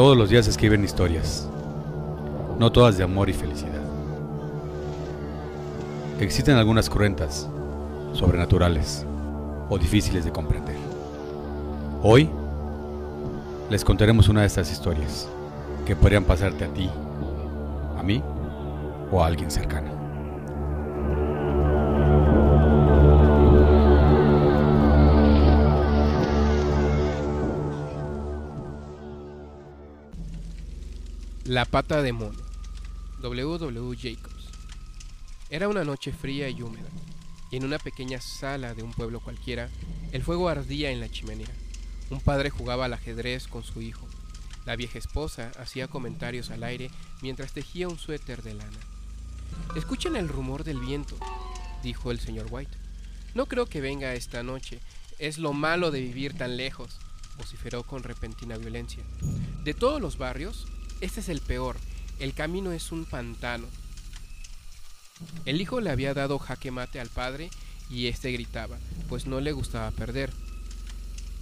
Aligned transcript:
Todos 0.00 0.16
los 0.16 0.30
días 0.30 0.48
escriben 0.48 0.82
historias, 0.82 1.46
no 2.58 2.72
todas 2.72 2.96
de 2.96 3.04
amor 3.04 3.28
y 3.28 3.34
felicidad. 3.34 3.82
Existen 6.18 6.56
algunas 6.56 6.88
cruentas, 6.88 7.46
sobrenaturales 8.14 9.04
o 9.68 9.76
difíciles 9.76 10.24
de 10.24 10.32
comprender. 10.32 10.76
Hoy 12.02 12.30
les 13.68 13.84
contaremos 13.84 14.30
una 14.30 14.40
de 14.40 14.46
estas 14.46 14.72
historias 14.72 15.28
que 15.84 15.94
podrían 15.94 16.24
pasarte 16.24 16.64
a 16.64 16.68
ti, 16.68 16.88
a 17.98 18.02
mí 18.02 18.22
o 19.12 19.22
a 19.22 19.26
alguien 19.26 19.50
cercano. 19.50 19.99
La 31.50 31.64
pata 31.64 32.00
de 32.00 32.12
mono. 32.12 32.38
W. 33.22 33.58
W. 33.58 33.96
Jacobs. 33.96 34.50
Era 35.50 35.66
una 35.66 35.82
noche 35.82 36.12
fría 36.12 36.48
y 36.48 36.62
húmeda, 36.62 36.88
y 37.50 37.56
en 37.56 37.64
una 37.64 37.80
pequeña 37.80 38.20
sala 38.20 38.72
de 38.72 38.84
un 38.84 38.92
pueblo 38.92 39.18
cualquiera, 39.18 39.68
el 40.12 40.22
fuego 40.22 40.48
ardía 40.48 40.92
en 40.92 41.00
la 41.00 41.08
chimenea. 41.08 41.50
Un 42.08 42.20
padre 42.20 42.50
jugaba 42.50 42.84
al 42.84 42.92
ajedrez 42.92 43.48
con 43.48 43.64
su 43.64 43.82
hijo. 43.82 44.06
La 44.64 44.76
vieja 44.76 45.00
esposa 45.00 45.50
hacía 45.58 45.88
comentarios 45.88 46.52
al 46.52 46.62
aire 46.62 46.88
mientras 47.20 47.52
tejía 47.52 47.88
un 47.88 47.98
suéter 47.98 48.44
de 48.44 48.54
lana. 48.54 48.78
Escuchen 49.74 50.14
el 50.14 50.28
rumor 50.28 50.62
del 50.62 50.78
viento, 50.78 51.16
dijo 51.82 52.12
el 52.12 52.20
señor 52.20 52.46
White. 52.48 52.78
No 53.34 53.46
creo 53.46 53.66
que 53.66 53.80
venga 53.80 54.14
esta 54.14 54.44
noche. 54.44 54.78
Es 55.18 55.38
lo 55.38 55.52
malo 55.52 55.90
de 55.90 56.00
vivir 56.00 56.38
tan 56.38 56.56
lejos, 56.56 57.00
vociferó 57.38 57.82
con 57.82 58.04
repentina 58.04 58.56
violencia. 58.56 59.02
De 59.64 59.74
todos 59.74 60.00
los 60.00 60.16
barrios, 60.16 60.68
este 61.00 61.20
es 61.20 61.28
el 61.28 61.40
peor. 61.40 61.76
El 62.18 62.34
camino 62.34 62.72
es 62.72 62.92
un 62.92 63.04
pantano. 63.04 63.66
El 65.44 65.60
hijo 65.60 65.80
le 65.80 65.90
había 65.90 66.14
dado 66.14 66.38
jaque 66.38 66.70
mate 66.70 67.00
al 67.00 67.08
padre 67.08 67.50
y 67.90 68.06
éste 68.06 68.32
gritaba, 68.32 68.78
pues 69.08 69.26
no 69.26 69.40
le 69.40 69.52
gustaba 69.52 69.90
perder. 69.90 70.30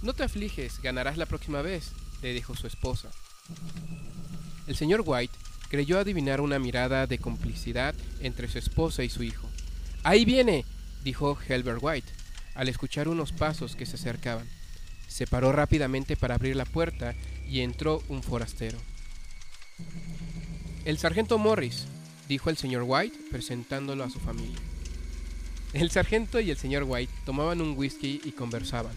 No 0.01 0.13
te 0.13 0.23
afliges, 0.23 0.81
ganarás 0.81 1.17
la 1.17 1.25
próxima 1.25 1.61
vez, 1.61 1.91
le 2.21 2.33
dijo 2.33 2.55
su 2.55 2.67
esposa. 2.67 3.09
El 4.67 4.75
señor 4.75 5.03
White 5.05 5.33
creyó 5.69 5.99
adivinar 5.99 6.41
una 6.41 6.59
mirada 6.59 7.07
de 7.07 7.19
complicidad 7.19 7.95
entre 8.19 8.47
su 8.47 8.57
esposa 8.57 9.03
y 9.03 9.09
su 9.09 9.23
hijo. 9.23 9.49
Ahí 10.03 10.25
viene, 10.25 10.65
dijo 11.03 11.37
Helbert 11.47 11.79
White, 11.81 12.11
al 12.55 12.69
escuchar 12.69 13.07
unos 13.07 13.31
pasos 13.31 13.75
que 13.75 13.85
se 13.85 13.95
acercaban. 13.95 14.47
Se 15.07 15.27
paró 15.27 15.51
rápidamente 15.51 16.15
para 16.15 16.35
abrir 16.35 16.55
la 16.55 16.65
puerta 16.65 17.15
y 17.47 17.61
entró 17.61 18.01
un 18.09 18.23
forastero. 18.23 18.77
El 20.85 20.97
sargento 20.97 21.37
Morris, 21.37 21.85
dijo 22.29 22.49
el 22.49 22.55
señor 22.55 22.83
White, 22.87 23.17
presentándolo 23.29 24.05
a 24.05 24.09
su 24.09 24.19
familia. 24.19 24.57
El 25.73 25.91
sargento 25.91 26.39
y 26.39 26.49
el 26.51 26.57
señor 26.57 26.85
White 26.87 27.11
tomaban 27.25 27.59
un 27.61 27.77
whisky 27.77 28.21
y 28.23 28.31
conversaban. 28.31 28.93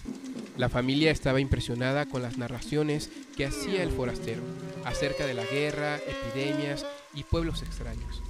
La 0.57 0.69
familia 0.69 1.11
estaba 1.11 1.41
impresionada 1.41 2.07
con 2.07 2.23
las 2.23 2.39
narraciones 2.39 3.11
que 3.37 3.47
hacía 3.47 3.83
el 3.83 3.91
forastero 3.91 4.43
acerca 4.85 5.27
de 5.27 5.35
la 5.35 5.45
guerra, 5.45 5.97
epidemias 5.97 6.87
y 7.15 7.25
pueblos 7.25 7.63
extraños. 7.63 8.23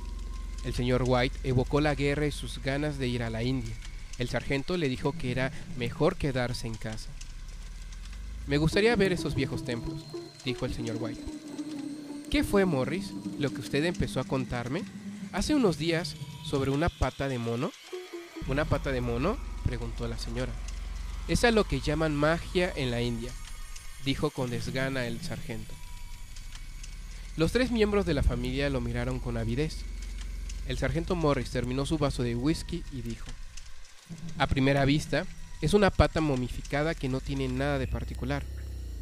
El 0.65 0.73
señor 0.73 1.05
White 1.07 1.39
evocó 1.45 1.81
la 1.81 1.95
guerra 1.95 2.27
y 2.27 2.33
sus 2.33 2.61
ganas 2.63 2.99
de 2.99 3.07
ir 3.07 3.23
a 3.23 3.31
la 3.31 3.43
India. 3.43 3.75
El 4.19 4.31
sargento 4.31 4.79
le 4.79 4.89
dijo 4.89 5.13
que 5.13 5.31
era 5.31 5.53
mejor 5.77 6.17
quedarse 6.17 6.67
en 6.67 6.75
casa. 6.75 7.11
Me 8.47 8.57
gustaría 8.57 8.97
ver 8.97 9.13
esos 9.13 9.35
viejos 9.35 9.65
templos, 9.65 10.05
dijo 10.45 10.65
el 10.65 10.73
señor 10.75 10.97
White. 10.99 11.23
¿Qué 12.33 12.45
fue, 12.45 12.65
Morris, 12.65 13.13
lo 13.39 13.51
que 13.51 13.61
usted 13.61 13.85
empezó 13.85 14.19
a 14.19 14.25
contarme? 14.25 14.85
Hace 15.33 15.55
unos 15.55 15.77
días 15.77 16.17
sobre 16.47 16.71
una 16.71 16.89
pata 16.89 17.29
de 17.29 17.37
mono. 17.37 17.71
¿Una 18.47 18.65
pata 18.65 18.91
de 18.91 19.03
mono? 19.03 19.37
preguntó 19.67 20.09
la 20.09 20.17
señora. 20.17 20.51
Esa 21.29 21.51
es 21.51 21.55
lo 21.55 21.65
que 21.65 21.83
llaman 21.83 22.17
magia 22.17 22.73
en 22.75 22.91
la 22.91 23.03
India, 23.03 23.31
dijo 24.07 24.31
con 24.31 24.49
desgana 24.49 25.07
el 25.07 25.21
sargento. 25.21 25.75
Los 27.37 27.53
tres 27.53 27.71
miembros 27.71 28.07
de 28.07 28.15
la 28.15 28.23
familia 28.23 28.71
lo 28.71 28.81
miraron 28.81 29.19
con 29.19 29.37
avidez. 29.37 29.85
El 30.67 30.79
sargento 30.79 31.15
Morris 31.15 31.51
terminó 31.51 31.85
su 31.85 31.99
vaso 31.99 32.23
de 32.23 32.35
whisky 32.35 32.83
y 32.93 33.03
dijo, 33.03 33.27
A 34.39 34.47
primera 34.47 34.87
vista, 34.87 35.27
es 35.61 35.75
una 35.75 35.91
pata 35.91 36.23
momificada 36.23 36.95
que 36.95 37.11
no 37.11 37.21
tiene 37.21 37.49
nada 37.49 37.79
de 37.79 37.89
particular, 37.89 38.43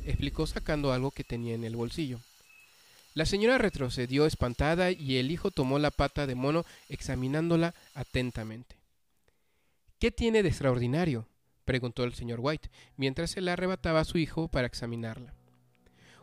explicó 0.04 0.48
sacando 0.48 0.92
algo 0.92 1.12
que 1.12 1.22
tenía 1.22 1.54
en 1.54 1.62
el 1.62 1.76
bolsillo. 1.76 2.18
La 3.15 3.26
señora 3.26 3.59
retrocedió 3.59 4.25
espantada 4.25 4.93
y 4.93 5.16
el 5.16 5.31
hijo 5.31 5.50
tomó 5.50 5.78
la 5.78 5.91
pata 5.91 6.26
de 6.26 6.34
mono 6.34 6.65
examinándola 6.88 7.75
atentamente. 7.94 8.76
¿Qué 9.98 10.10
tiene 10.10 10.43
de 10.43 10.48
extraordinario? 10.48 11.26
preguntó 11.65 12.04
el 12.04 12.15
señor 12.15 12.41
White, 12.41 12.71
mientras 12.97 13.31
se 13.31 13.41
la 13.41 13.53
arrebataba 13.53 14.00
a 14.00 14.04
su 14.04 14.19
hijo 14.19 14.48
para 14.48 14.66
examinarla. 14.66 15.34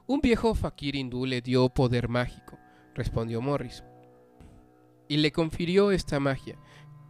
Un 0.06 0.22
viejo 0.22 0.56
fakir 0.56 0.96
hindú 0.96 1.25
le 1.25 1.42
dio 1.42 1.70
poder 1.70 2.09
mágico, 2.09 2.58
respondió 2.96 3.42
Morris, 3.42 3.84
y 5.08 5.18
le 5.18 5.31
confirió 5.31 5.92
esta 5.92 6.19
magia. 6.19 6.58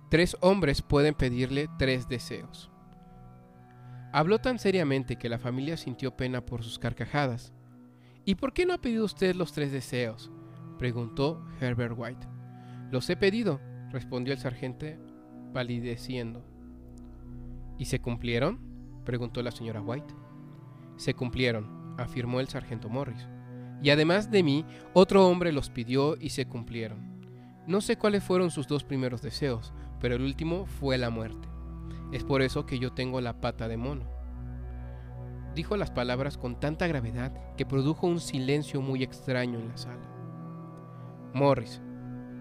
Tres 0.10 0.38
hombres 0.42 0.82
pueden 0.82 1.14
pedirle 1.14 1.68
tres 1.78 2.08
deseos. 2.08 2.72
Habló 4.14 4.40
tan 4.40 4.58
seriamente 4.58 5.18
que 5.18 5.30
la 5.30 5.40
familia 5.40 5.78
sintió 5.78 6.16
pena 6.16 6.46
por 6.46 6.64
sus 6.64 6.80
carcajadas. 6.80 7.54
¿Y 8.28 8.36
por 8.36 8.52
qué 8.52 8.66
no 8.66 8.74
ha 8.74 8.82
pedido 8.82 9.06
usted 9.06 9.36
los 9.36 9.54
tres 9.54 9.72
deseos? 9.72 10.30
preguntó 10.78 11.42
Herbert 11.62 11.96
White. 11.98 12.28
Los 12.92 13.10
he 13.10 13.16
pedido, 13.16 13.62
respondió 13.90 14.34
el 14.34 14.40
sargento 14.40 14.86
palideciendo. 15.54 16.44
¿Y 17.78 17.86
se 17.86 18.02
cumplieron? 18.02 18.60
preguntó 19.06 19.42
la 19.42 19.52
señora 19.52 19.82
White. 19.82 20.14
Se 20.98 21.14
cumplieron, 21.14 21.96
afirmó 21.98 22.42
el 22.42 22.50
sargento 22.50 22.90
Morris. 22.90 23.30
Y 23.82 23.92
además 23.92 24.30
de 24.30 24.44
mí, 24.44 24.66
otro 24.94 25.26
hombre 25.26 25.54
los 25.54 25.70
pidió 25.70 26.18
y 26.20 26.32
se 26.32 26.48
cumplieron. 26.48 27.22
No 27.66 27.80
sé 27.80 27.96
cuáles 27.96 28.26
fueron 28.26 28.52
sus 28.52 28.68
dos 28.68 28.84
primeros 28.84 29.22
deseos, 29.22 29.72
pero 30.02 30.16
el 30.16 30.24
último 30.24 30.66
fue 30.66 30.98
la 30.98 31.10
muerte. 31.10 31.48
Es 32.12 32.26
por 32.26 32.42
eso 32.42 32.66
que 32.66 32.78
yo 32.78 32.92
tengo 32.92 33.22
la 33.22 33.40
pata 33.40 33.70
de 33.70 33.78
mono 33.78 34.17
dijo 35.58 35.76
las 35.76 35.90
palabras 35.90 36.38
con 36.38 36.60
tanta 36.60 36.86
gravedad 36.86 37.34
que 37.58 37.66
produjo 37.66 38.06
un 38.06 38.20
silencio 38.20 38.80
muy 38.80 39.02
extraño 39.02 39.60
en 39.60 39.70
la 39.70 39.78
sala. 39.78 40.08
Morris, 41.34 41.82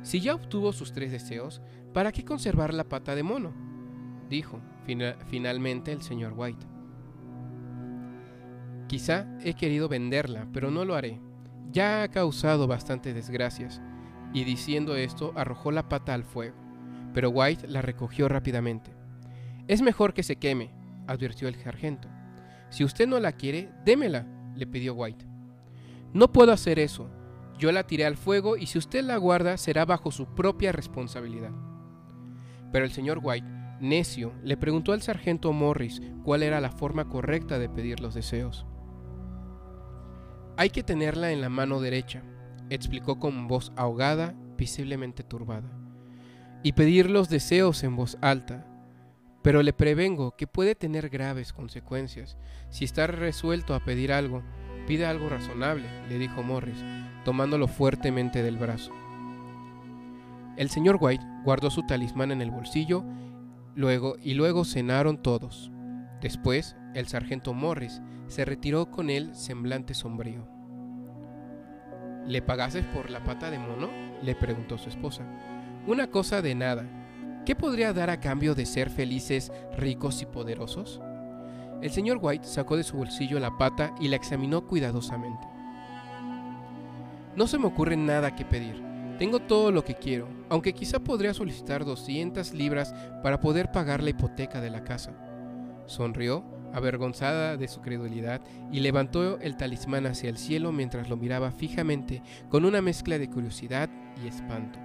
si 0.03 0.21
ya 0.21 0.35
obtuvo 0.35 0.73
sus 0.73 0.93
tres 0.93 1.11
deseos, 1.11 1.63
¿para 1.95 2.13
qué 2.13 2.25
conservar 2.27 2.75
la 2.75 2.85
pata 2.85 3.15
de 3.15 3.23
mono? 3.23 3.55
dijo 4.29 4.61
finalmente 5.29 5.93
el 5.93 6.03
señor 6.03 6.35
White. 6.37 6.67
Quizá 8.87 9.27
he 9.43 9.55
querido 9.55 9.89
venderla, 9.89 10.47
pero 10.53 10.71
no 10.71 10.85
lo 10.85 10.95
haré. 10.95 11.19
Ya 11.73 12.03
ha 12.03 12.09
causado 12.09 12.67
bastantes 12.67 13.15
desgracias. 13.15 13.81
Y 14.35 14.45
diciendo 14.45 14.95
esto, 14.95 15.33
arrojó 15.37 15.73
la 15.73 15.89
pata 15.89 16.13
al 16.13 16.25
fuego. 16.25 16.57
Pero 17.15 17.31
White 17.31 17.67
la 17.67 17.81
recogió 17.81 18.29
rápidamente. 18.29 18.93
Es 19.69 19.81
mejor 19.81 20.13
que 20.13 20.23
se 20.23 20.37
queme, 20.37 20.75
advirtió 21.07 21.49
el 21.49 21.57
sargento. 21.57 22.09
Si 22.69 22.85
usted 22.85 23.07
no 23.07 23.21
la 23.21 23.33
quiere, 23.33 23.71
démela, 23.85 24.27
le 24.55 24.67
pidió 24.67 24.95
White. 24.95 25.27
No 26.13 26.33
puedo 26.33 26.53
hacer 26.53 26.79
eso. 26.79 27.09
Yo 27.59 27.73
la 27.73 27.87
tiré 27.87 28.05
al 28.05 28.17
fuego 28.17 28.57
y 28.57 28.67
si 28.67 28.79
usted 28.79 29.05
la 29.05 29.17
guarda 29.17 29.57
será 29.57 29.85
bajo 29.85 30.11
su 30.11 30.35
propia 30.35 30.73
responsabilidad. 30.73 31.53
Pero 32.73 32.85
el 32.85 32.91
señor 32.91 33.21
White, 33.23 33.47
necio, 33.81 34.33
le 34.43 34.57
preguntó 34.57 34.93
al 34.93 35.03
sargento 35.03 35.53
Morris 35.53 36.03
cuál 36.25 36.43
era 36.43 36.61
la 36.61 36.71
forma 36.71 37.09
correcta 37.09 37.59
de 37.59 37.69
pedir 37.69 38.01
los 38.01 38.15
deseos. 38.15 38.67
Hay 40.59 40.71
que 40.71 40.83
tenerla 40.83 41.33
en 41.33 41.41
la 41.41 41.49
mano 41.49 41.81
derecha, 41.81 42.23
explicó 42.71 43.19
con 43.19 43.47
voz 43.47 43.73
ahogada, 43.77 44.35
visiblemente 44.57 45.23
turbada, 45.23 45.71
y 46.63 46.73
pedir 46.73 47.11
los 47.11 47.29
deseos 47.29 47.85
en 47.85 47.95
voz 47.95 48.17
alta, 48.23 48.67
pero 49.47 49.63
le 49.63 49.73
prevengo 49.73 50.35
que 50.35 50.49
puede 50.49 50.75
tener 50.75 51.09
graves 51.09 51.53
consecuencias. 51.53 52.37
Si 52.69 52.85
está 52.85 53.07
resuelto 53.07 53.77
a 53.77 53.85
pedir 53.85 54.13
algo, 54.13 54.43
pide 54.89 55.07
algo 55.07 55.29
razonable, 55.29 55.87
le 56.09 56.19
dijo 56.19 56.43
Morris, 56.43 56.85
tomándolo 57.25 57.69
fuertemente 57.69 58.43
del 58.43 58.57
brazo. 58.57 58.91
El 60.57 60.69
señor 60.69 60.99
White 61.01 61.25
guardó 61.45 61.71
su 61.71 61.87
talismán 61.87 62.33
en 62.33 62.43
el 62.43 62.51
bolsillo 62.51 63.05
luego, 63.77 64.17
y 64.21 64.35
luego 64.35 64.65
cenaron 64.65 65.23
todos. 65.23 65.71
Después, 66.21 66.77
el 66.95 67.07
sargento 67.07 67.55
Morris 67.55 68.03
se 68.27 68.45
retiró 68.45 68.91
con 68.91 69.11
él 69.11 69.33
semblante 69.37 69.95
sombrío. 69.95 70.49
¿Le 72.27 72.43
pagases 72.43 72.85
por 72.87 73.11
la 73.11 73.23
pata 73.23 73.53
de 73.53 73.61
mono? 73.61 73.91
le 74.25 74.35
preguntó 74.35 74.77
su 74.77 74.89
esposa. 74.89 75.25
Una 75.87 76.09
cosa 76.09 76.43
de 76.43 76.57
nada, 76.57 77.06
¿Qué 77.47 77.55
podría 77.55 77.93
dar 77.93 78.11
a 78.11 78.19
cambio 78.19 78.57
de 78.57 78.67
ser 78.67 78.91
felices, 78.91 79.53
ricos 79.79 80.21
y 80.21 80.27
poderosos? 80.27 81.01
El 81.81 81.93
señor 81.93 82.19
White 82.21 82.45
sacó 82.45 82.77
de 82.77 82.83
su 82.83 82.97
bolsillo 82.97 83.39
la 83.39 83.57
pata 83.57 83.95
y 84.01 84.09
la 84.09 84.17
examinó 84.17 84.67
cuidadosamente. 84.67 85.47
No 87.37 87.47
se 87.47 87.61
me 87.61 87.67
ocurre 87.67 87.97
nada 87.97 88.35
que 88.35 88.45
pedir. 88.45 88.83
Tengo 89.21 89.39
todo 89.39 89.71
lo 89.71 89.85
que 89.85 89.95
quiero, 89.95 90.27
aunque 90.49 90.73
quizá 90.73 90.99
podría 90.99 91.35
solicitar 91.35 91.85
200 91.85 92.53
libras 92.53 92.93
para 93.23 93.39
poder 93.39 93.71
pagar 93.71 94.03
la 94.03 94.11
hipoteca 94.11 94.61
de 94.61 94.71
la 94.71 94.83
casa. 94.83 95.13
Sonrió, 95.87 96.45
avergonzada 96.73 97.57
de 97.57 97.69
su 97.69 97.81
credulidad, 97.81 98.41
y 98.73 98.81
levantó 98.81 99.39
el 99.39 99.57
talismán 99.57 100.07
hacia 100.07 100.31
el 100.31 100.37
cielo 100.37 100.73
mientras 100.73 101.09
lo 101.09 101.17
miraba 101.17 101.53
fijamente 101.53 102.25
con 102.49 102.65
una 102.65 102.83
mezcla 102.83 103.21
de 103.21 103.31
curiosidad 103.31 103.89
y 104.21 104.27
espanto. 104.27 104.81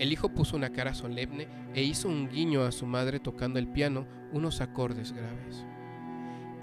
El 0.00 0.12
hijo 0.12 0.30
puso 0.30 0.56
una 0.56 0.70
cara 0.70 0.94
solemne 0.94 1.46
e 1.74 1.82
hizo 1.82 2.08
un 2.08 2.26
guiño 2.26 2.62
a 2.62 2.72
su 2.72 2.86
madre 2.86 3.20
tocando 3.20 3.58
el 3.58 3.68
piano 3.68 4.06
unos 4.32 4.62
acordes 4.62 5.12
graves. 5.12 5.66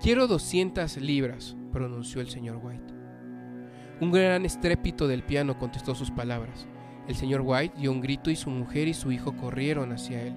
Quiero 0.01 0.25
200 0.25 0.97
libras, 0.97 1.55
pronunció 1.71 2.19
el 2.19 2.29
señor 2.29 2.59
White. 2.63 2.95
Un 4.01 4.11
gran 4.11 4.43
estrépito 4.43 5.07
del 5.07 5.21
piano 5.21 5.59
contestó 5.59 5.93
sus 5.93 6.09
palabras. 6.09 6.67
El 7.07 7.15
señor 7.15 7.41
White 7.45 7.75
dio 7.77 7.91
un 7.91 8.01
grito 8.01 8.31
y 8.31 8.35
su 8.35 8.49
mujer 8.49 8.87
y 8.87 8.95
su 8.95 9.11
hijo 9.11 9.37
corrieron 9.37 9.91
hacia 9.91 10.23
él. 10.23 10.35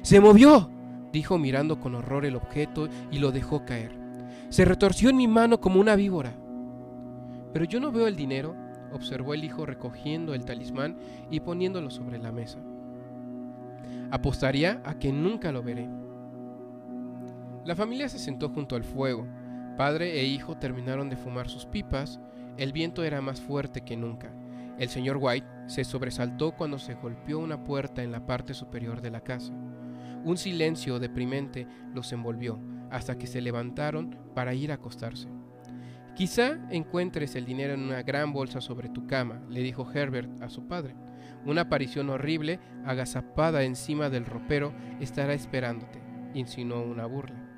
¡Se 0.00 0.18
movió! 0.18 0.70
dijo 1.12 1.36
mirando 1.36 1.78
con 1.78 1.94
horror 1.96 2.24
el 2.24 2.36
objeto 2.36 2.88
y 3.10 3.18
lo 3.18 3.30
dejó 3.30 3.66
caer. 3.66 3.94
Se 4.48 4.64
retorció 4.64 5.10
en 5.10 5.18
mi 5.18 5.28
mano 5.28 5.60
como 5.60 5.80
una 5.80 5.96
víbora. 5.96 6.34
Pero 7.52 7.66
yo 7.66 7.78
no 7.78 7.92
veo 7.92 8.06
el 8.06 8.16
dinero, 8.16 8.56
observó 8.92 9.34
el 9.34 9.44
hijo 9.44 9.66
recogiendo 9.66 10.34
el 10.34 10.44
talismán 10.44 10.96
y 11.30 11.40
poniéndolo 11.40 11.90
sobre 11.90 12.18
la 12.18 12.32
mesa. 12.32 12.58
Apostaría 14.10 14.80
a 14.84 14.98
que 14.98 15.12
nunca 15.12 15.52
lo 15.52 15.62
veré. 15.62 15.88
La 17.64 17.76
familia 17.76 18.08
se 18.08 18.18
sentó 18.18 18.48
junto 18.48 18.76
al 18.76 18.84
fuego. 18.84 19.26
Padre 19.76 20.18
e 20.18 20.24
hijo 20.24 20.56
terminaron 20.56 21.10
de 21.10 21.16
fumar 21.16 21.48
sus 21.48 21.66
pipas. 21.66 22.18
El 22.56 22.72
viento 22.72 23.04
era 23.04 23.20
más 23.20 23.40
fuerte 23.40 23.82
que 23.82 23.96
nunca. 23.96 24.32
El 24.78 24.88
señor 24.88 25.18
White 25.20 25.46
se 25.66 25.84
sobresaltó 25.84 26.52
cuando 26.52 26.78
se 26.78 26.94
golpeó 26.94 27.38
una 27.38 27.64
puerta 27.64 28.02
en 28.02 28.12
la 28.12 28.24
parte 28.24 28.54
superior 28.54 29.02
de 29.02 29.10
la 29.10 29.20
casa. 29.20 29.52
Un 30.24 30.38
silencio 30.38 30.98
deprimente 30.98 31.66
los 31.94 32.12
envolvió 32.12 32.58
hasta 32.90 33.18
que 33.18 33.26
se 33.26 33.40
levantaron 33.40 34.16
para 34.34 34.54
ir 34.54 34.70
a 34.70 34.76
acostarse. 34.76 35.28
Quizá 36.18 36.58
encuentres 36.70 37.36
el 37.36 37.44
dinero 37.44 37.74
en 37.74 37.80
una 37.82 38.02
gran 38.02 38.32
bolsa 38.32 38.60
sobre 38.60 38.88
tu 38.88 39.06
cama, 39.06 39.40
le 39.48 39.60
dijo 39.60 39.88
Herbert 39.88 40.42
a 40.42 40.50
su 40.50 40.66
padre. 40.66 40.96
Una 41.46 41.60
aparición 41.60 42.10
horrible, 42.10 42.58
agazapada 42.84 43.62
encima 43.62 44.10
del 44.10 44.26
ropero, 44.26 44.74
estará 44.98 45.32
esperándote, 45.32 46.02
insinuó 46.34 46.82
una 46.82 47.06
burla. 47.06 47.48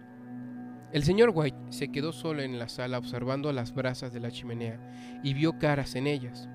El 0.93 1.05
señor 1.05 1.33
White 1.35 1.57
se 1.71 1.91
quedó 1.91 2.13
solo 2.13 2.43
en 2.43 2.59
la 2.59 2.69
sala 2.69 2.99
observando 2.99 3.51
las 3.51 3.73
brasas 3.73 4.13
de 4.13 4.21
la 4.21 4.31
chimenea 4.31 4.79
y 5.23 5.33
vio 5.33 5.59
caras 5.59 5.95
en 5.95 6.07
ellas. 6.07 6.47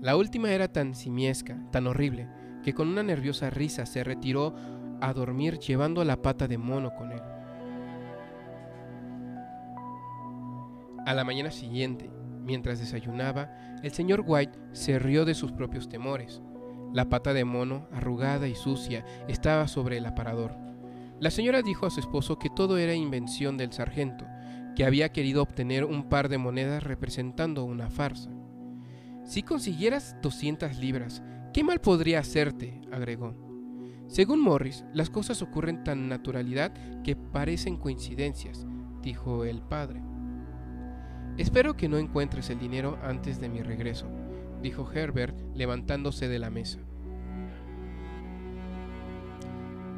La 0.00 0.16
última 0.16 0.50
era 0.50 0.66
tan 0.66 0.96
simiesca, 0.96 1.56
tan 1.70 1.86
horrible, 1.86 2.28
que 2.64 2.74
con 2.74 2.88
una 2.88 3.04
nerviosa 3.04 3.48
risa 3.48 3.86
se 3.86 4.02
retiró 4.02 4.56
a 5.00 5.12
dormir 5.12 5.60
llevando 5.60 6.02
la 6.04 6.20
pata 6.20 6.48
de 6.48 6.58
mono 6.58 6.92
con 6.96 7.12
él. 7.12 7.31
A 11.06 11.14
la 11.14 11.24
mañana 11.24 11.50
siguiente, 11.50 12.10
mientras 12.44 12.78
desayunaba, 12.78 13.50
el 13.82 13.92
señor 13.92 14.24
White 14.26 14.58
se 14.72 14.98
rió 14.98 15.24
de 15.24 15.34
sus 15.34 15.52
propios 15.52 15.88
temores. 15.88 16.42
La 16.92 17.08
pata 17.08 17.32
de 17.32 17.44
mono, 17.44 17.88
arrugada 17.92 18.48
y 18.48 18.54
sucia, 18.54 19.04
estaba 19.28 19.66
sobre 19.68 19.96
el 19.96 20.06
aparador. 20.06 20.56
La 21.18 21.30
señora 21.30 21.62
dijo 21.62 21.86
a 21.86 21.90
su 21.90 22.00
esposo 22.00 22.38
que 22.38 22.50
todo 22.50 22.78
era 22.78 22.94
invención 22.94 23.56
del 23.56 23.72
sargento, 23.72 24.26
que 24.76 24.84
había 24.84 25.10
querido 25.10 25.42
obtener 25.42 25.84
un 25.84 26.08
par 26.08 26.28
de 26.28 26.38
monedas 26.38 26.82
representando 26.82 27.64
una 27.64 27.90
farsa. 27.90 28.30
Si 29.24 29.42
consiguieras 29.42 30.16
200 30.22 30.76
libras, 30.78 31.22
¿Qué 31.52 31.62
mal 31.64 31.80
podría 31.80 32.20
hacerte? 32.20 32.80
agregó. 32.90 33.34
Según 34.08 34.40
Morris, 34.40 34.84
las 34.94 35.10
cosas 35.10 35.42
ocurren 35.42 35.84
tan 35.84 36.08
naturalidad 36.08 36.72
que 37.02 37.14
parecen 37.14 37.76
coincidencias, 37.76 38.66
dijo 39.02 39.44
el 39.44 39.60
padre. 39.60 40.02
Espero 41.38 41.76
que 41.76 41.88
no 41.88 41.96
encuentres 41.96 42.50
el 42.50 42.58
dinero 42.58 42.98
antes 43.02 43.40
de 43.40 43.48
mi 43.48 43.62
regreso, 43.62 44.06
dijo 44.62 44.90
Herbert 44.92 45.34
levantándose 45.54 46.28
de 46.28 46.38
la 46.38 46.50
mesa. 46.50 46.78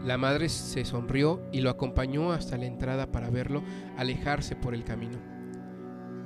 La 0.04 0.16
madre 0.16 0.48
se 0.48 0.84
sonrió 0.84 1.42
y 1.50 1.60
lo 1.60 1.70
acompañó 1.70 2.32
hasta 2.32 2.56
la 2.56 2.66
entrada 2.66 3.10
para 3.10 3.30
verlo 3.30 3.62
alejarse 3.96 4.54
por 4.54 4.74
el 4.74 4.84
camino. 4.84 5.18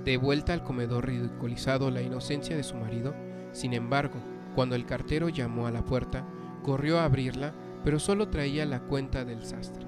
De 0.04 0.16
vuelta 0.16 0.52
al 0.52 0.62
comedor 0.62 1.06
ridiculizado 1.06 1.90
la 1.90 2.02
inocencia 2.02 2.56
de 2.56 2.64
su 2.64 2.76
marido, 2.76 3.14
sin 3.52 3.72
embargo, 3.72 4.18
cuando 4.54 4.74
el 4.74 4.84
cartero 4.84 5.28
llamó 5.28 5.66
a 5.66 5.70
la 5.70 5.84
puerta, 5.84 6.26
corrió 6.64 6.98
a 6.98 7.04
abrirla, 7.04 7.54
pero 7.84 7.98
solo 7.98 8.28
traía 8.28 8.66
la 8.66 8.80
cuenta 8.80 9.24
del 9.24 9.44
sastre. 9.44 9.86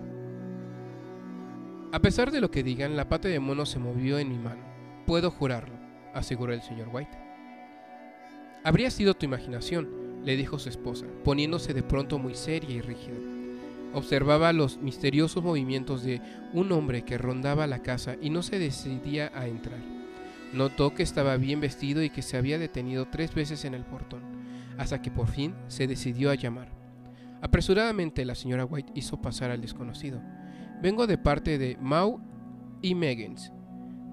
A 1.93 2.01
pesar 2.01 2.31
de 2.31 2.41
lo 2.41 2.51
que 2.51 2.63
digan, 2.63 2.97
la 2.97 3.09
pata 3.09 3.29
de 3.29 3.41
mono 3.41 3.67
se 3.67 3.81
movió 3.81 4.19
en 4.19 4.29
mi 4.29 4.39
mano. 4.39 4.70
Puedo 5.11 5.33
jurarlo, 5.33 5.75
aseguró 6.15 6.53
el 6.53 6.63
señor 6.63 6.89
White. 6.93 7.19
Habría 8.63 8.93
sido 8.93 9.15
tu 9.15 9.27
imaginación, 9.27 9.89
le 10.25 10.37
dijo 10.37 10.61
su 10.61 10.69
esposa, 10.69 11.05
poniéndose 11.25 11.75
de 11.75 11.83
pronto 11.83 12.21
muy 12.21 12.37
seria 12.37 12.77
y 12.77 12.81
rígida. 12.81 13.17
Observaba 13.93 14.53
los 14.53 14.77
misteriosos 14.77 15.43
movimientos 15.43 16.05
de 16.05 16.23
un 16.53 16.71
hombre 16.71 17.03
que 17.03 17.19
rondaba 17.19 17.67
la 17.67 17.81
casa 17.81 18.19
y 18.23 18.31
no 18.31 18.45
se 18.45 18.61
decidía 18.61 19.33
a 19.35 19.49
entrar. 19.49 19.81
Notó 20.53 20.95
que 20.95 21.03
estaba 21.03 21.37
bien 21.39 21.59
vestido 21.59 22.05
y 22.05 22.11
que 22.11 22.23
se 22.23 22.37
había 22.37 22.61
detenido 22.61 23.09
tres 23.11 23.35
veces 23.35 23.65
en 23.65 23.75
el 23.75 23.83
portón 23.83 24.23
hasta 24.79 25.03
que 25.03 25.11
por 25.11 25.27
fin 25.27 25.57
se 25.67 25.89
decidió 25.89 26.31
a 26.31 26.37
llamar. 26.37 26.69
Apresuradamente 27.43 28.25
la 28.25 28.37
señora 28.37 28.65
White 28.65 28.93
hizo 28.95 29.21
pasar 29.21 29.51
al 29.51 29.61
desconocido. 29.61 30.23
Vengo 30.81 31.09
de 31.09 31.19
parte 31.19 31.59
de 31.59 31.77
Mau 31.81 32.21
y 32.81 32.95
Meggins, 32.95 33.51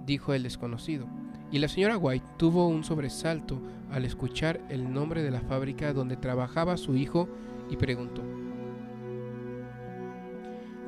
dijo 0.07 0.33
el 0.33 0.41
desconocido, 0.41 1.05
y 1.51 1.59
la 1.59 1.67
señora 1.67 1.97
White 1.97 2.25
tuvo 2.37 2.67
un 2.67 2.83
sobresalto 2.83 3.61
al 3.91 4.05
escuchar 4.05 4.59
el 4.69 4.91
nombre 4.91 5.21
de 5.21 5.29
la 5.29 5.41
fábrica 5.41 5.93
donde 5.93 6.17
trabajaba 6.17 6.77
su 6.77 6.95
hijo 6.95 7.29
y 7.69 7.75
preguntó, 7.77 8.23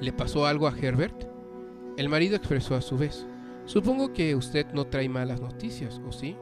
¿Le 0.02 0.12
pasó 0.12 0.48
algo 0.48 0.68
a 0.68 0.76
Herbert? 0.76 1.26
El 1.98 2.10
marido 2.10 2.36
expresó 2.36 2.74
a 2.74 2.82
su 2.82 2.98
vez, 2.98 3.28
supongo 3.66 4.12
que 4.14 4.34
usted 4.34 4.66
no 4.74 4.88
trae 4.88 5.08
malas 5.08 5.40
noticias, 5.40 6.02
¿o 6.08 6.12
sí? 6.12 6.36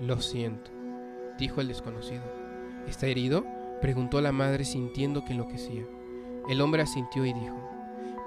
Lo 0.00 0.20
siento 0.20 0.76
dijo 1.38 1.60
el 1.60 1.68
desconocido. 1.68 2.22
¿Está 2.86 3.06
herido? 3.06 3.44
preguntó 3.80 4.20
la 4.20 4.32
madre 4.32 4.64
sintiendo 4.64 5.24
que 5.24 5.32
enloquecía. 5.32 5.84
El 6.48 6.60
hombre 6.60 6.82
asintió 6.82 7.26
y 7.26 7.32
dijo, 7.32 7.56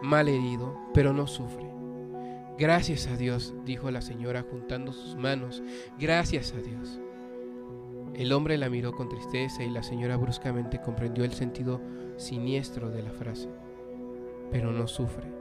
mal 0.04 0.28
herido, 0.28 0.78
pero 0.94 1.12
no 1.14 1.26
sufre. 1.26 1.79
Gracias 2.60 3.08
a 3.08 3.16
Dios, 3.16 3.54
dijo 3.64 3.90
la 3.90 4.02
señora 4.02 4.42
juntando 4.42 4.92
sus 4.92 5.16
manos, 5.16 5.64
gracias 5.98 6.54
a 6.54 6.58
Dios. 6.58 7.00
El 8.14 8.34
hombre 8.34 8.58
la 8.58 8.70
miró 8.70 8.92
con 8.92 9.08
tristeza 9.08 9.64
y 9.64 9.70
la 9.70 9.82
señora 9.82 10.18
bruscamente 10.18 10.82
comprendió 10.82 11.24
el 11.24 11.32
sentido 11.32 11.80
siniestro 12.18 12.90
de 12.90 13.02
la 13.02 13.12
frase. 13.12 13.48
Pero 14.52 14.74
no 14.74 14.90
sufre. 14.90 15.32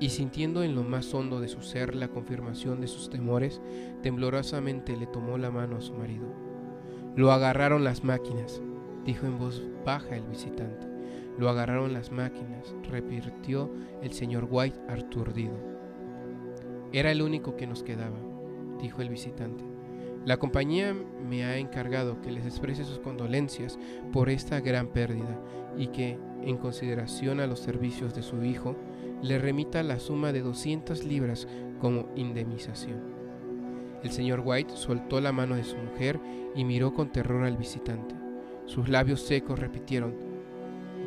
Y 0.00 0.10
sintiendo 0.10 0.62
en 0.62 0.74
lo 0.74 0.82
más 0.82 1.14
hondo 1.14 1.40
de 1.40 1.48
su 1.48 1.62
ser 1.62 1.94
la 1.94 2.08
confirmación 2.08 2.82
de 2.82 2.88
sus 2.88 3.08
temores, 3.08 3.62
temblorosamente 4.02 4.94
le 4.98 5.06
tomó 5.06 5.38
la 5.38 5.50
mano 5.50 5.78
a 5.78 5.80
su 5.80 5.94
marido. 5.94 6.26
Lo 7.16 7.32
agarraron 7.32 7.84
las 7.84 8.04
máquinas, 8.04 8.60
dijo 9.06 9.24
en 9.24 9.38
voz 9.38 9.62
baja 9.86 10.14
el 10.14 10.26
visitante. 10.26 10.86
Lo 11.38 11.48
agarraron 11.48 11.94
las 11.94 12.12
máquinas, 12.12 12.74
repitió 12.90 13.72
el 14.02 14.12
señor 14.12 14.46
White 14.50 14.78
aturdido. 14.90 15.72
Era 16.92 17.10
el 17.10 17.22
único 17.22 17.56
que 17.56 17.66
nos 17.66 17.82
quedaba, 17.82 18.18
dijo 18.80 19.00
el 19.00 19.08
visitante. 19.08 19.64
La 20.26 20.36
compañía 20.36 20.94
me 21.28 21.44
ha 21.44 21.56
encargado 21.56 22.20
que 22.20 22.30
les 22.30 22.44
exprese 22.44 22.84
sus 22.84 22.98
condolencias 22.98 23.78
por 24.12 24.28
esta 24.28 24.60
gran 24.60 24.88
pérdida 24.88 25.40
y 25.76 25.88
que, 25.88 26.18
en 26.42 26.58
consideración 26.58 27.40
a 27.40 27.46
los 27.46 27.60
servicios 27.60 28.14
de 28.14 28.22
su 28.22 28.44
hijo, 28.44 28.76
le 29.22 29.38
remita 29.38 29.82
la 29.82 29.98
suma 29.98 30.32
de 30.32 30.42
200 30.42 31.04
libras 31.04 31.48
como 31.80 32.08
indemnización. 32.14 33.00
El 34.02 34.10
señor 34.10 34.42
White 34.44 34.76
soltó 34.76 35.20
la 35.20 35.32
mano 35.32 35.54
de 35.54 35.64
su 35.64 35.76
mujer 35.76 36.20
y 36.54 36.64
miró 36.64 36.92
con 36.92 37.10
terror 37.10 37.44
al 37.44 37.56
visitante. 37.56 38.14
Sus 38.66 38.88
labios 38.88 39.22
secos 39.22 39.58
repitieron, 39.58 40.14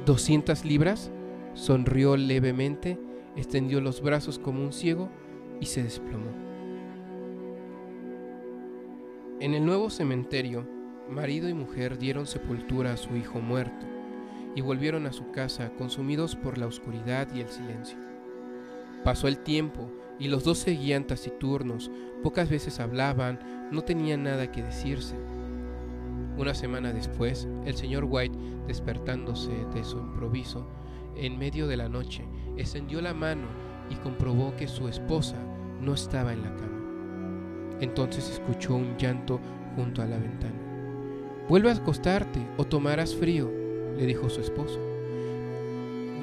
¿Doscientas 0.06 0.65
libras? 0.65 1.12
Sonrió 1.54 2.18
levemente, 2.18 3.00
extendió 3.36 3.82
los 3.82 4.01
brazos 4.01 4.39
como 4.39 4.63
un 4.63 4.74
ciego 4.74 5.10
y 5.59 5.65
se 5.65 5.83
desplomó. 5.83 6.31
En 9.39 9.53
el 9.53 9.65
nuevo 9.65 9.89
cementerio, 9.89 10.67
marido 11.09 11.50
y 11.50 11.53
mujer 11.53 11.97
dieron 11.97 12.25
sepultura 12.25 12.93
a 12.93 12.97
su 12.97 13.15
hijo 13.15 13.39
muerto 13.39 13.85
y 14.55 14.62
volvieron 14.62 15.05
a 15.05 15.13
su 15.13 15.31
casa 15.31 15.71
consumidos 15.77 16.35
por 16.35 16.57
la 16.57 16.67
oscuridad 16.67 17.27
y 17.35 17.41
el 17.41 17.50
silencio. 17.50 17.97
Pasó 19.03 19.27
el 19.27 19.39
tiempo 19.39 19.91
y 20.17 20.29
los 20.29 20.45
dos 20.45 20.59
seguían 20.59 21.05
taciturnos, 21.05 21.91
pocas 22.24 22.50
veces 22.50 22.79
hablaban, 22.79 23.69
no 23.71 23.81
tenían 23.81 24.24
nada 24.24 24.51
que 24.51 24.63
decirse. 24.63 25.15
Una 26.38 26.53
semana 26.53 26.93
después, 26.93 27.47
el 27.65 27.75
señor 27.75 28.05
White, 28.09 28.38
despertándose 28.67 29.51
de 29.74 29.83
su 29.83 29.97
improviso, 29.97 30.67
en 31.15 31.38
medio 31.38 31.67
de 31.67 31.77
la 31.77 31.89
noche, 31.89 32.25
extendió 32.57 33.01
la 33.01 33.13
mano 33.13 33.47
y 33.89 33.96
comprobó 33.96 34.56
que 34.56 34.68
su 34.68 34.88
esposa 34.88 35.36
no 35.82 35.94
estaba 35.94 36.34
en 36.34 36.42
la 36.42 36.54
cama. 36.56 37.77
Entonces 37.82 38.30
escuchó 38.30 38.75
un 38.75 38.98
llanto 38.98 39.39
junto 39.75 40.01
a 40.01 40.06
la 40.06 40.18
ventana. 40.18 40.56
Vuelve 41.50 41.70
a 41.70 41.74
acostarte 41.74 42.39
o 42.58 42.65
tomarás 42.65 43.15
frío, 43.15 43.51
le 43.98 44.06
dijo 44.06 44.30
su 44.30 44.42
esposo. 44.42 44.80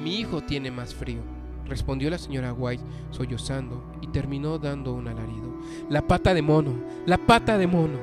Mi 0.01 0.19
hijo 0.19 0.41
tiene 0.41 0.69
más 0.69 0.93
frío, 0.93 1.21
respondió 1.65 2.09
la 2.09 2.17
señora 2.17 2.53
White 2.53 2.83
sollozando 3.11 3.83
y 4.01 4.07
terminó 4.07 4.57
dando 4.57 4.93
un 4.93 5.07
alarido. 5.07 5.53
La 5.89 6.05
pata 6.05 6.33
de 6.33 6.41
mono, 6.41 6.73
la 7.05 7.17
pata 7.17 7.57
de 7.57 7.67
mono. 7.67 7.97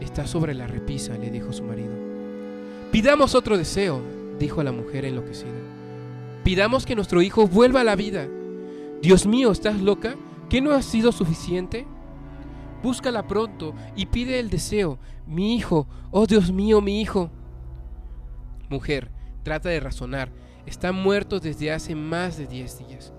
Está 0.00 0.26
sobre 0.26 0.54
la 0.54 0.66
repisa, 0.66 1.16
le 1.16 1.30
dijo 1.30 1.52
su 1.52 1.64
marido. 1.64 1.94
Pidamos 2.92 3.34
otro 3.34 3.56
deseo, 3.56 4.02
dijo 4.38 4.62
la 4.62 4.72
mujer 4.72 5.04
enloquecida. 5.04 5.77
Pidamos 6.48 6.86
que 6.86 6.96
nuestro 6.96 7.20
hijo 7.20 7.46
vuelva 7.46 7.82
a 7.82 7.84
la 7.84 7.94
vida. 7.94 8.26
Dios 9.02 9.26
mío, 9.26 9.52
¿estás 9.52 9.82
loca? 9.82 10.16
¿Qué 10.48 10.62
no 10.62 10.70
ha 10.70 10.80
sido 10.80 11.12
suficiente? 11.12 11.86
Búscala 12.82 13.26
pronto 13.26 13.74
y 13.94 14.06
pide 14.06 14.40
el 14.40 14.48
deseo. 14.48 14.98
Mi 15.26 15.54
hijo, 15.54 15.86
oh 16.10 16.24
Dios 16.24 16.50
mío, 16.50 16.80
mi 16.80 17.02
hijo. 17.02 17.30
Mujer, 18.70 19.10
trata 19.42 19.68
de 19.68 19.78
razonar. 19.78 20.32
Está 20.64 20.90
muerto 20.90 21.38
desde 21.38 21.70
hace 21.70 21.94
más 21.94 22.38
de 22.38 22.46
diez 22.46 22.78
días. 22.78 23.12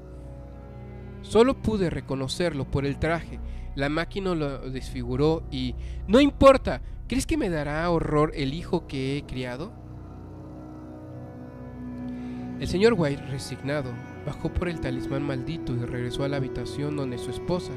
Solo 1.21 1.61
pude 1.61 1.91
reconocerlo 1.91 2.65
por 2.65 2.83
el 2.83 2.97
traje. 2.97 3.39
La 3.75 3.89
máquina 3.89 4.33
lo 4.33 4.71
desfiguró 4.71 5.43
y... 5.51 5.75
No 6.07 6.19
importa. 6.19 6.81
¿Crees 7.07 7.27
que 7.27 7.37
me 7.37 7.51
dará 7.51 7.87
horror 7.91 8.31
el 8.33 8.55
hijo 8.55 8.87
que 8.87 9.17
he 9.17 9.23
criado? 9.27 9.71
El 12.59 12.67
señor 12.67 12.95
White, 12.97 13.23
resignado, 13.27 13.93
bajó 14.25 14.49
por 14.49 14.67
el 14.67 14.81
talismán 14.81 15.23
maldito 15.23 15.73
y 15.73 15.79
regresó 15.79 16.25
a 16.25 16.27
la 16.27 16.37
habitación 16.37 16.97
donde 16.97 17.17
su 17.17 17.31
esposa 17.31 17.71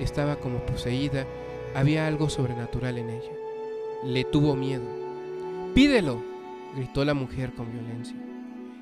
estaba 0.00 0.36
como 0.36 0.58
poseída. 0.66 1.24
Había 1.72 2.08
algo 2.08 2.28
sobrenatural 2.28 2.98
en 2.98 3.10
ella. 3.10 3.32
Le 4.04 4.24
tuvo 4.24 4.56
miedo. 4.56 4.84
Pídelo, 5.72 6.20
gritó 6.74 7.04
la 7.04 7.14
mujer 7.14 7.52
con 7.52 7.70
violencia. 7.70 8.16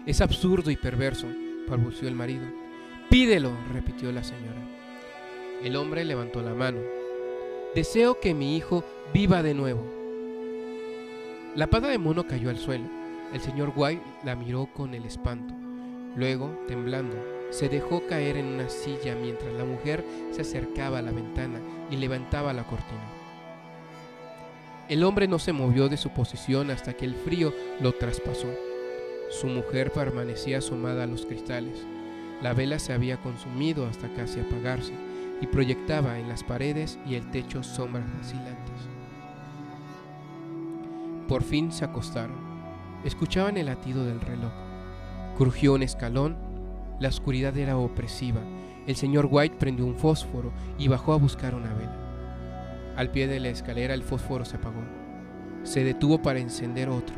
Es 0.06 0.22
absurdo 0.22 0.70
y 0.70 0.76
perverso, 0.76 1.26
balbuceó 1.68 2.08
el 2.08 2.14
marido. 2.14 2.46
Pídelo, 3.10 3.52
repitió 3.74 4.10
la 4.10 4.24
señora. 4.24 4.60
El 5.62 5.76
hombre 5.76 6.06
levantó 6.06 6.40
la 6.40 6.54
mano. 6.54 6.80
Deseo 7.74 8.20
que 8.20 8.32
mi 8.32 8.56
hijo 8.56 8.84
viva 9.12 9.42
de 9.42 9.52
nuevo. 9.52 9.84
La 11.54 11.66
pata 11.68 11.88
de 11.88 11.98
mono 11.98 12.26
cayó 12.26 12.48
al 12.48 12.56
suelo. 12.56 13.01
El 13.32 13.40
señor 13.40 13.72
White 13.74 14.02
la 14.24 14.36
miró 14.36 14.66
con 14.66 14.94
el 14.94 15.04
espanto. 15.04 15.54
Luego, 16.16 16.48
temblando, 16.68 17.16
se 17.50 17.68
dejó 17.68 18.06
caer 18.06 18.36
en 18.36 18.46
una 18.46 18.68
silla 18.68 19.14
mientras 19.14 19.52
la 19.54 19.64
mujer 19.64 20.04
se 20.30 20.42
acercaba 20.42 20.98
a 20.98 21.02
la 21.02 21.12
ventana 21.12 21.58
y 21.90 21.96
levantaba 21.96 22.52
la 22.52 22.64
cortina. 22.64 23.00
El 24.88 25.04
hombre 25.04 25.26
no 25.28 25.38
se 25.38 25.54
movió 25.54 25.88
de 25.88 25.96
su 25.96 26.10
posición 26.10 26.70
hasta 26.70 26.92
que 26.92 27.06
el 27.06 27.14
frío 27.14 27.54
lo 27.80 27.92
traspasó. 27.92 28.48
Su 29.30 29.46
mujer 29.46 29.92
permanecía 29.92 30.58
asomada 30.58 31.04
a 31.04 31.06
los 31.06 31.24
cristales. 31.24 31.86
La 32.42 32.52
vela 32.52 32.78
se 32.78 32.92
había 32.92 33.16
consumido 33.16 33.86
hasta 33.86 34.12
casi 34.12 34.40
apagarse 34.40 34.92
y 35.40 35.46
proyectaba 35.46 36.18
en 36.18 36.28
las 36.28 36.44
paredes 36.44 36.98
y 37.06 37.14
el 37.14 37.30
techo 37.30 37.62
sombras 37.62 38.04
vacilantes. 38.18 38.88
Por 41.28 41.42
fin 41.42 41.72
se 41.72 41.86
acostaron. 41.86 42.51
Escuchaban 43.04 43.56
el 43.56 43.66
latido 43.66 44.04
del 44.04 44.20
reloj. 44.20 44.52
Crujió 45.36 45.74
un 45.74 45.82
escalón. 45.82 46.36
La 47.00 47.08
oscuridad 47.08 47.56
era 47.56 47.76
opresiva. 47.76 48.40
El 48.86 48.96
señor 48.96 49.28
White 49.30 49.56
prendió 49.58 49.84
un 49.84 49.96
fósforo 49.96 50.52
y 50.78 50.88
bajó 50.88 51.12
a 51.12 51.16
buscar 51.16 51.54
una 51.54 51.72
vela. 51.74 52.94
Al 52.96 53.10
pie 53.10 53.26
de 53.26 53.40
la 53.40 53.48
escalera 53.48 53.94
el 53.94 54.02
fósforo 54.02 54.44
se 54.44 54.56
apagó. 54.56 54.82
Se 55.64 55.82
detuvo 55.82 56.22
para 56.22 56.38
encender 56.38 56.88
otro. 56.88 57.16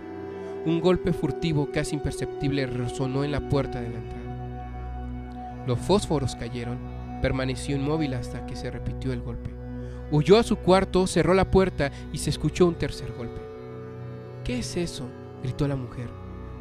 Un 0.64 0.80
golpe 0.80 1.12
furtivo 1.12 1.70
casi 1.70 1.96
imperceptible 1.96 2.66
resonó 2.66 3.24
en 3.24 3.32
la 3.32 3.48
puerta 3.48 3.80
de 3.80 3.90
la 3.90 3.98
entrada. 3.98 5.64
Los 5.66 5.78
fósforos 5.78 6.36
cayeron. 6.36 6.78
Permaneció 7.20 7.76
inmóvil 7.76 8.14
hasta 8.14 8.46
que 8.46 8.56
se 8.56 8.70
repitió 8.70 9.12
el 9.12 9.22
golpe. 9.22 9.50
Huyó 10.10 10.38
a 10.38 10.42
su 10.42 10.56
cuarto, 10.56 11.06
cerró 11.06 11.34
la 11.34 11.50
puerta 11.50 11.90
y 12.12 12.18
se 12.18 12.30
escuchó 12.30 12.66
un 12.66 12.74
tercer 12.74 13.12
golpe. 13.12 13.40
¿Qué 14.44 14.58
es 14.58 14.76
eso? 14.76 15.08
Gritó 15.44 15.68
la 15.68 15.76
mujer. 15.76 16.08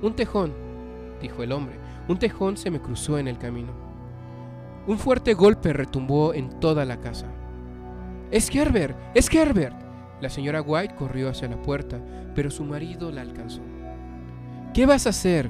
Un 0.02 0.14
tejón, 0.14 0.54
dijo 1.22 1.42
el 1.42 1.54
hombre. 1.54 1.78
Un 2.10 2.20
tejón 2.20 2.58
se 2.58 2.70
me 2.70 2.82
cruzó 2.82 3.18
en 3.18 3.30
el 3.30 3.38
camino. 3.38 3.72
Un 4.86 5.00
fuerte 5.00 5.34
golpe 5.34 5.72
retumbó 5.72 6.34
en 6.34 6.60
toda 6.60 6.84
la 6.84 7.00
casa. 7.00 7.28
¡Es 8.30 8.54
Herbert! 8.54 8.98
¡Es 9.16 9.34
Herbert! 9.34 9.76
La 10.20 10.30
señora 10.30 10.62
White 10.62 10.96
corrió 10.96 11.30
hacia 11.30 11.48
la 11.48 11.62
puerta, 11.62 12.02
pero 12.36 12.52
su 12.52 12.66
marido 12.66 13.10
la 13.10 13.22
alcanzó. 13.22 13.62
¿Qué 14.74 14.86
vas 14.86 15.08
a 15.08 15.12
hacer? 15.12 15.50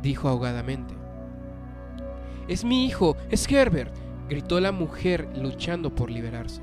dijo 0.00 0.28
ahogadamente. 0.28 0.94
Es 2.48 2.64
mi 2.64 2.86
hijo, 2.86 3.16
es 3.28 3.50
Herbert, 3.50 3.94
gritó 4.30 4.58
la 4.58 4.72
mujer 4.72 5.28
luchando 5.36 5.94
por 5.94 6.10
liberarse. 6.10 6.62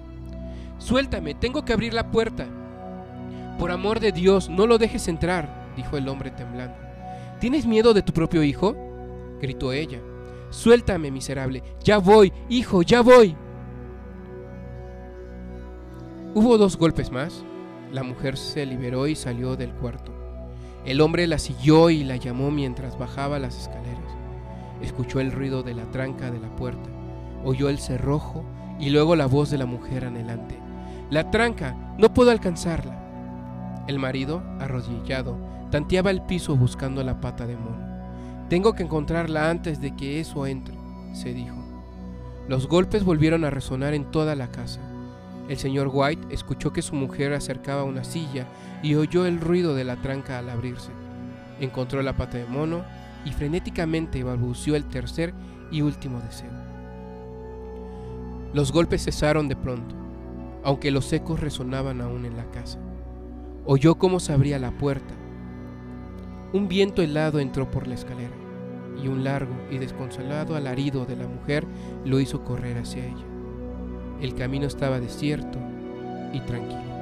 Suéltame, 0.80 1.36
tengo 1.36 1.64
que 1.64 1.74
abrir 1.74 1.94
la 1.94 2.10
puerta. 2.10 2.48
Por 3.60 3.70
amor 3.70 4.00
de 4.00 4.12
Dios, 4.12 4.50
no 4.50 4.66
lo 4.66 4.80
dejes 4.80 5.08
entrar 5.08 5.67
dijo 5.77 5.96
el 5.96 6.10
hombre 6.10 6.31
temblando. 6.31 6.75
¿Tienes 7.39 7.65
miedo 7.65 7.93
de 7.93 8.01
tu 8.01 8.12
propio 8.12 8.43
hijo? 8.43 8.75
gritó 9.39 9.72
ella. 9.72 10.01
Suéltame, 10.50 11.12
miserable. 11.12 11.63
Ya 11.84 12.00
voy, 12.00 12.34
hijo, 12.50 12.81
ya 12.81 13.01
voy. 13.01 13.36
Hubo 16.34 16.57
dos 16.57 16.77
golpes 16.77 17.12
más. 17.12 17.43
La 17.91 18.03
mujer 18.03 18.36
se 18.38 18.65
liberó 18.65 19.07
y 19.07 19.15
salió 19.15 19.55
del 19.55 19.72
cuarto. 19.72 20.12
El 20.84 21.00
hombre 21.01 21.27
la 21.27 21.38
siguió 21.38 21.89
y 21.89 22.03
la 22.03 22.15
llamó 22.15 22.50
mientras 22.51 22.98
bajaba 22.98 23.39
las 23.39 23.57
escaleras. 23.57 23.98
Escuchó 24.81 25.19
el 25.19 25.31
ruido 25.31 25.63
de 25.63 25.74
la 25.74 25.89
tranca 25.91 26.31
de 26.31 26.39
la 26.39 26.55
puerta. 26.55 26.89
Oyó 27.43 27.69
el 27.69 27.79
cerrojo 27.79 28.43
y 28.79 28.89
luego 28.89 29.15
la 29.15 29.27
voz 29.27 29.50
de 29.50 29.57
la 29.57 29.65
mujer 29.65 30.05
anhelante. 30.05 30.57
La 31.10 31.29
tranca, 31.29 31.96
no 31.98 32.13
puedo 32.13 32.31
alcanzarla. 32.31 32.97
El 33.88 34.00
marido, 34.00 34.44
arrodillado, 34.60 35.38
Tanteaba 35.72 36.12
el 36.12 36.22
piso 36.22 36.56
buscando 36.56 37.03
la 37.03 37.20
pata 37.20 37.46
de 37.46 37.58
mono. 37.58 38.48
Tengo 38.50 38.74
que 38.74 38.84
encontrarla 38.84 39.50
antes 39.50 39.82
de 39.82 39.94
que 39.98 40.22
eso 40.22 40.48
entre, 40.48 40.74
se 41.12 41.34
dijo. 41.34 41.58
Los 42.48 42.70
golpes 42.70 43.03
volvieron 43.03 43.44
a 43.44 43.50
resonar 43.50 43.94
en 43.94 44.10
toda 44.10 44.36
la 44.36 44.48
casa. 44.48 44.79
El 45.50 45.58
señor 45.58 45.89
White 45.91 46.34
escuchó 46.34 46.72
que 46.72 46.82
su 46.82 46.96
mujer 46.96 47.34
acercaba 47.34 47.84
una 47.84 48.06
silla 48.06 48.48
y 48.82 48.96
oyó 48.96 49.25
el 49.25 49.41
ruido 49.41 49.75
de 49.75 49.84
la 49.84 49.98
tranca 49.98 50.39
al 50.39 50.50
abrirse. 50.50 50.91
Encontró 51.60 52.01
la 52.01 52.15
pata 52.15 52.38
de 52.38 52.46
mono 52.46 52.84
y 53.25 53.32
frenéticamente 53.32 54.24
balbució 54.24 54.77
el 54.77 54.86
tercer 54.86 55.34
y 55.70 55.82
último 55.82 56.22
deseo. 56.22 56.51
Los 58.53 58.72
golpes 58.72 59.03
cesaron 59.03 59.50
de 59.50 59.58
pronto, 59.58 59.96
aunque 60.63 60.91
los 60.91 61.12
ecos 61.12 61.41
resonaban 61.41 62.00
aún 62.00 62.25
en 62.25 62.38
la 62.38 62.46
casa. 62.51 62.79
Oyó 63.68 63.96
cómo 63.96 64.20
se 64.20 64.34
abría 64.34 64.58
la 64.58 64.72
puerta 64.72 65.14
un 66.54 66.70
viento 66.70 67.02
helado 67.02 67.40
entró 67.40 67.70
por 67.70 67.88
la 67.88 67.96
escalera, 67.96 68.36
y 69.04 69.10
un 69.10 69.26
largo 69.26 69.54
y 69.70 69.80
desconsolado 69.80 70.56
alarido 70.56 71.06
de 71.06 71.18
la 71.18 71.28
mujer 71.28 71.66
lo 72.06 72.22
hizo 72.22 72.46
correr 72.46 72.78
hacia 72.78 73.06
ella. 73.06 73.26
El 74.22 74.34
camino 74.34 74.66
estaba 74.66 75.02
desierto 75.02 75.60
y 76.32 76.40
tranquilo. 76.40 76.97